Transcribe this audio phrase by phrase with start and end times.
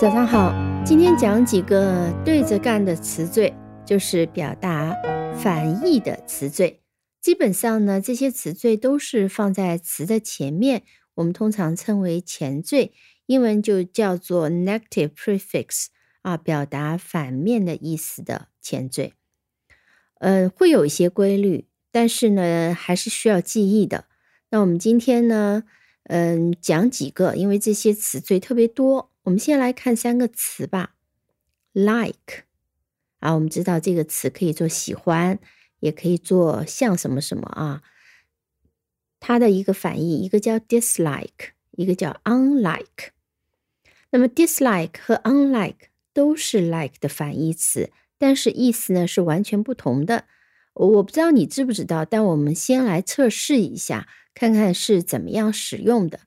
[0.00, 3.52] 早上好，今天讲几个对着干的词缀，
[3.84, 4.96] 就是表达
[5.34, 6.80] 反义的词缀。
[7.20, 10.84] 基本上呢，这些词缀都是放在词的前面，
[11.16, 12.94] 我们通常称为前缀，
[13.26, 15.88] 英文就叫做 negative prefix
[16.22, 19.12] 啊，表达反面的意思的前缀。
[20.20, 24.06] 呃，会有一些规律，但是呢，还是需要记忆的。
[24.48, 25.64] 那我们今天呢，
[26.04, 29.10] 嗯，讲几个，因为这些词缀特别多。
[29.30, 30.96] 我们先来看三个词吧
[31.72, 32.46] ，like
[33.20, 35.38] 啊，我们知道这个词可以做喜欢，
[35.78, 37.82] 也可以做像什么什么啊。
[39.20, 43.10] 它的一个反义，一个叫 dislike，一个叫 unlike。
[44.10, 50.24] 那么 dislike 和 unlike 都是 like 的反义词，但是意思呢是完全不同的。
[50.72, 56.18] 我不知道你知不知道，但我们先来测试一下，看看是怎么样使用的。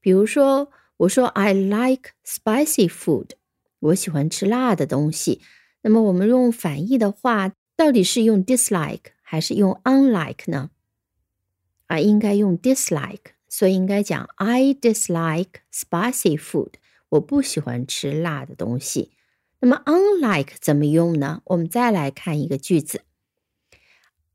[0.00, 0.72] 比如说。
[0.99, 3.31] 我说 I like spicy food，
[3.79, 5.41] 我喜欢吃辣的东西。
[5.81, 10.71] 那么我们用反义的话，到底是用 dislike 还是用 unlike 呢？
[11.87, 16.73] 啊，应该用 dislike，所以应该讲 I dislike spicy food，
[17.09, 19.11] 我不喜欢吃辣的东西。
[19.59, 21.41] 那么 unlike 怎么用呢？
[21.45, 23.01] 我们再来看一个句子：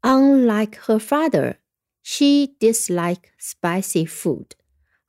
[0.03, 1.57] Unlike her father,
[2.03, 4.47] she dislike spicy food.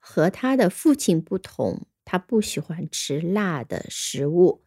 [0.08, 4.62] 和他的父亲不同，他不喜欢吃辣的食物。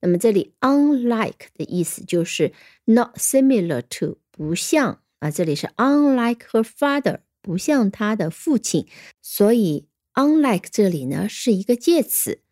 [0.00, 2.52] 那么这里 unlike 的意思就是
[2.84, 5.32] not similar to，不像啊。
[5.32, 8.86] 这里是 unlike her father，不像他的父亲。
[9.20, 12.42] 所以 unlike 这里呢是一个介词，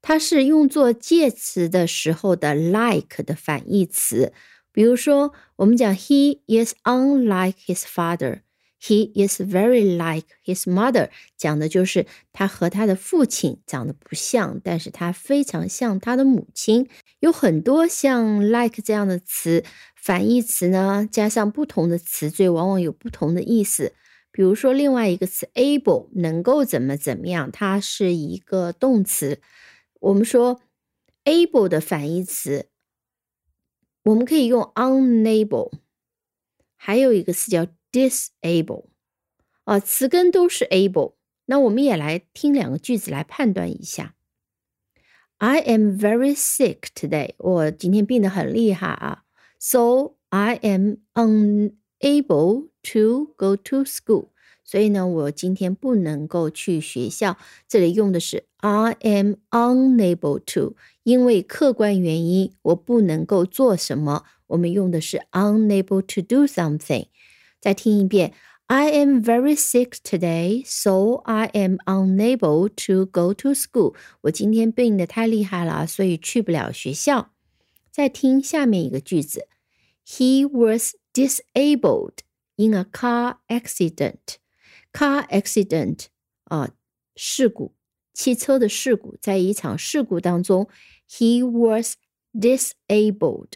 [0.00, 4.32] 它是用作介词的时候的 like 的反义词。
[4.72, 8.40] 比如说，我们讲 he is unlike his father。
[8.84, 16.88] He is very like his mother，讲的就是他和他的父亲长得不像，但是他非常像他的母亲。
[17.20, 19.62] 有很多像 like 这样的词，
[19.94, 23.94] 反义词呢，加上不同的词缀，往往有不同的意思。
[24.32, 29.40] 比如说另外一个词 able，能够怎么怎么样，它是一个动词。
[30.00, 30.60] 我们说
[31.24, 32.66] able 的反义词，
[34.02, 35.70] 我们可以用 unable，
[36.74, 37.68] 还有一个词叫。
[37.91, 38.85] disable
[39.63, 41.13] 啊，词根都是 able。
[41.45, 44.15] 那我们也来听两个句子来判断一下。
[45.37, 47.35] I am very sick today。
[47.37, 49.23] 我今天病得很厉害啊，
[49.59, 54.29] so I am unable to go to school。
[54.63, 57.37] 所以呢，我今天不能够去学校。
[57.69, 64.25] 这里用的是 I am unable to，因为客观原因我不能够做什么。
[64.47, 67.07] 我们用的是 unable to do something。
[67.61, 68.33] 再听一遍，
[68.67, 73.95] I am very sick today, so I am unable to go to school。
[74.21, 77.33] 我今天病得太厉害了，所以去不了学校。
[77.91, 79.47] 再听下面一个句子，
[80.05, 82.19] He was disabled
[82.55, 86.05] in a car accident。car accident
[86.43, 86.71] 啊，
[87.15, 87.73] 事故，
[88.13, 90.67] 汽车的事故，在一场事故当中，
[91.09, 91.95] He was
[92.33, 93.53] disabled。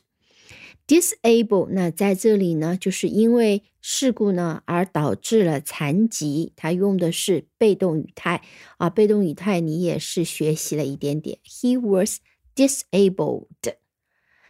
[0.86, 8.42] Disable 那在这里呢，就是因为事故呢而导致了残疾，它用的是被动语态
[8.78, 8.88] 啊。
[8.88, 11.38] 被动语态你也是学习了一点点。
[11.44, 12.20] He was
[12.54, 13.46] disabled。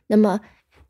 [0.09, 0.41] 那么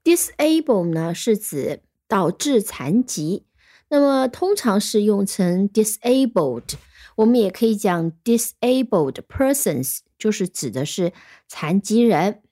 [0.03, 3.45] disable 呢是指导致残疾，
[3.89, 6.75] 那么通常是用成 disabled。
[7.17, 11.13] 我们也可以讲 disabled persons，就是指的是
[11.49, 12.43] 残疾人。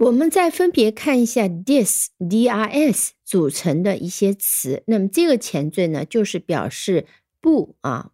[0.00, 4.82] 我们再分别看一下 this d r s 组成的一些词。
[4.86, 7.06] 那么这个前缀呢，就是表示
[7.40, 8.12] 不啊。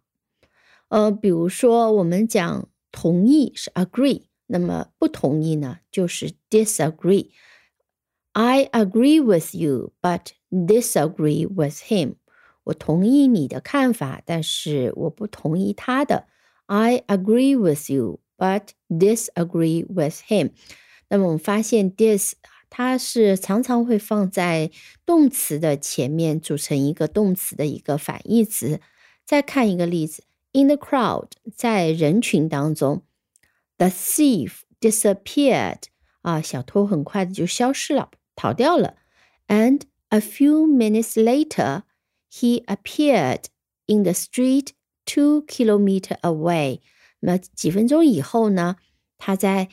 [0.87, 12.15] 呃，比如说我们讲同意是 agree，那么不同意呢，就是 disagree。I agree with you, but disagree with him。
[12.63, 16.27] 我同意你的看法，但是我不同意他的。
[16.67, 20.51] I agree with you, but disagree with him。
[21.09, 22.33] 那么我们发现，this
[22.69, 24.71] 它是常常会放在
[25.05, 28.81] 动词的前面，组成一个动词的一个反义词。
[29.25, 33.03] 再看一个例子，in the crowd，在人群当中，
[33.77, 35.83] the thief disappeared，
[36.23, 38.95] 啊，小偷很快的就消失了，逃掉了。
[39.47, 41.83] And a few minutes later,
[42.31, 43.45] he appeared
[43.85, 44.69] in the street
[45.05, 46.79] two kilometer away。
[47.19, 48.75] 那么几分钟以后呢，
[49.17, 49.69] 他在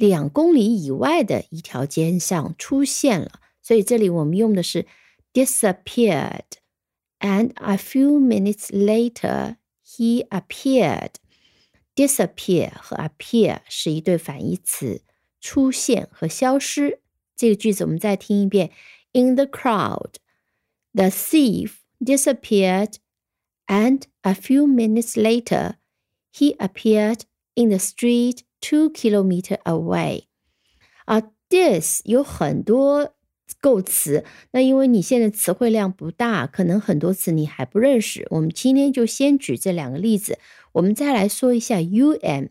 [0.00, 4.86] 两公里以外的一条街上出现了，所以这里我们用的是
[5.32, 11.12] disappeared。And a few minutes later, he appeared。
[11.94, 15.02] disappear 和 appear 是一对反义词，
[15.40, 17.00] 出现和消失。
[17.34, 18.70] 这个句子我们再听一遍：
[19.12, 20.16] In the crowd,
[20.92, 22.96] the thief disappeared,
[23.66, 25.76] and a few minutes later,
[26.34, 27.22] he appeared
[27.54, 30.25] in the street two kilometer away.
[31.05, 33.13] 啊，this 有很多
[33.59, 38.25] 构词，那因为你现在词汇量不大，可能很多词你还不认识。
[38.29, 40.39] 我们今天就先举这两个例子，
[40.71, 42.49] 我们再来说一下 un。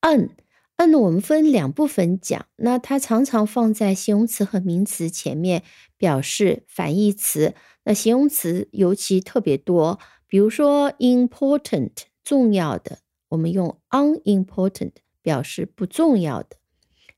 [0.00, 0.30] n
[0.76, 5.62] n 我们分两部分讲，那它常常放在形容词和名词前面，
[5.96, 7.54] 表示反义词。
[7.84, 11.92] 那形容词尤其特别多，比如说 important
[12.24, 12.98] 重要的，
[13.28, 14.92] 我们用 unimportant
[15.24, 16.58] 表示不重要的。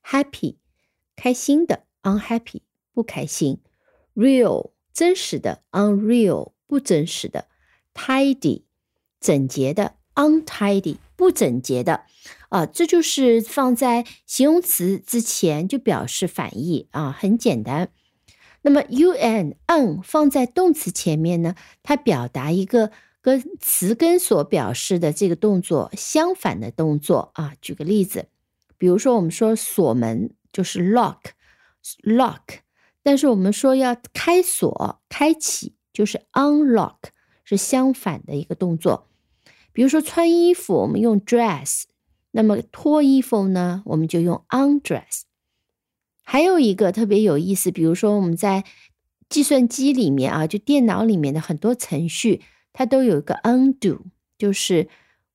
[0.03, 0.57] happy
[1.17, 2.63] 开心的，unhappy
[2.95, 3.61] 不开心。
[4.15, 7.49] real 真实的，unreal 不真实的。
[7.93, 8.63] tidy
[9.21, 12.05] 整洁的，untidy 不整洁的。
[12.49, 17.91] 啊，这就是放在形容词之前就表示反义啊，很简单。
[18.63, 22.93] 那么 un n 放在动词前面呢，它表达一个
[23.27, 27.55] 跟词根所表示的这个动作相反的动作啊。
[27.61, 28.29] 举个例子，
[28.79, 32.61] 比如说我们说锁门就是 lock，lock，
[33.03, 36.99] 但是我们说要开锁、开启就是 unlock，
[37.43, 39.09] 是相反的一个动作。
[39.73, 41.83] 比如说穿衣服，我们用 dress，
[42.31, 45.23] 那么脱衣服呢，我们就用 undress。
[46.23, 48.63] 还有一个特别有意思，比如说我们在
[49.29, 52.43] 计算机里面啊，就电脑里面的很多程序，
[52.77, 53.99] 它都有一个 undo，
[54.37, 54.87] 就是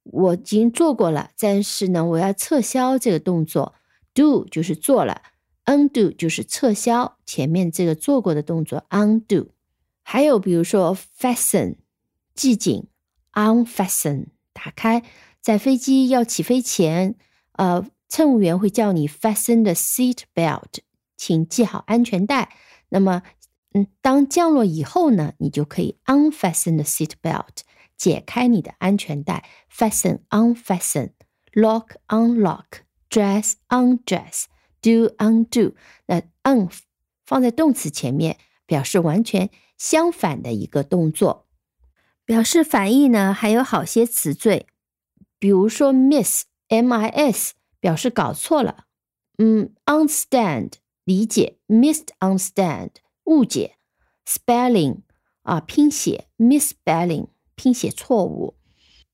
[0.03, 3.73] 我已经做过了，但是呢，我要撤销这个动作
[4.13, 5.23] ，do 就是做了
[5.65, 9.47] ，undo 就是撤销前面这个做过的动作，undo。
[10.03, 11.77] 还有比如说 fasten
[12.35, 12.85] 系紧
[13.33, 15.01] ，unfasten 打开，
[15.41, 17.15] 在飞机要起飞前，
[17.53, 17.85] 呃。
[18.11, 20.79] 乘务员会叫你 fasten the seat belt，
[21.15, 22.49] 请系好安全带。
[22.89, 23.23] 那么，
[23.73, 27.59] 嗯，当降落以后呢，你就可以 unfasten the seat belt，
[27.97, 29.45] 解开你的安全带。
[29.73, 35.73] fasten unfasten，lock unlock，dress undress，do undo。
[36.07, 36.69] 那 un
[37.25, 41.47] 放在动词前面，表示完全相反的一个动作。
[42.25, 44.67] 表示反义呢，还有好些词缀，
[45.39, 47.53] 比如说 miss，m i s。
[47.79, 48.85] 表示搞错了，
[49.39, 52.91] 嗯，understand 理解，missed understand
[53.25, 53.75] 误解
[54.25, 54.99] ，spelling
[55.43, 58.55] 啊拼写，misspelling 拼写错误。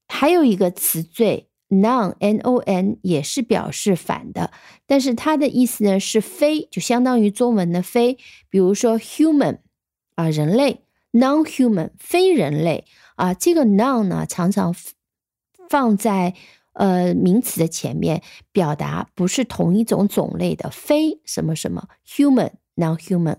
[0.07, 4.51] 还有一个词缀 non n o n 也是表示反的，
[4.85, 8.17] 但是它的意思呢是非，就相当于中文的非。
[8.49, 9.59] 比如说 human
[10.15, 14.75] 啊人类，non-human 非人类啊，这个 non 呢常常
[15.69, 16.35] 放在。
[16.79, 18.21] 呃，名词的前面
[18.51, 23.37] 表达不是同一种种类的，非什么什么 human non-human。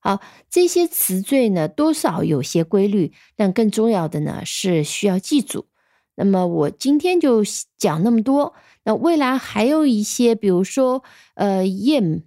[0.00, 5.66] 好，这些词缀呢，多少有些规律，但更重要的呢是需要记住。
[6.14, 7.42] 那么我今天就
[7.76, 8.54] 讲那么多。
[8.84, 11.04] 那未来还有一些，比如说
[11.34, 12.22] 呃，im、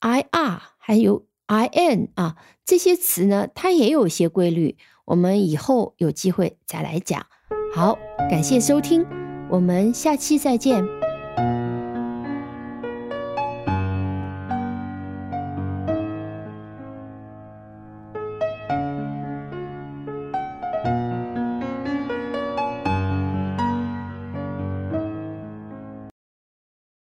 [0.00, 4.76] ir 还有 in 啊，这些词呢，它也有些规律。
[5.06, 7.26] 我们以后有机会再来讲。
[7.74, 7.98] 好，
[8.30, 9.04] 感谢收听，
[9.50, 11.03] 我们下期再见。